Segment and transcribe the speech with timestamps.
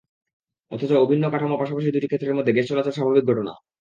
[0.71, 3.53] অথচ অভিন্ন কাঠামোর পাশাপাশি দুটি ক্ষেত্রের মধ্যে গ্যাস চলাচল স্বাভাবিক ঘটনা।